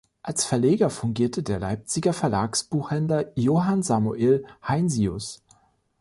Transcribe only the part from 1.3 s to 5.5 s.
der Leipziger Verlagsbuchhändler Johann Samuel Heinsius.